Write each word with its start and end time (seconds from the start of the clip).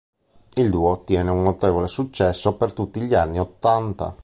Il 0.55 0.71
duo 0.71 0.89
ottiene 0.89 1.29
un 1.29 1.43
notevole 1.43 1.87
successo 1.87 2.55
per 2.55 2.73
tutti 2.73 3.01
gli 3.01 3.13
anni 3.13 3.39
ottanta. 3.39 4.17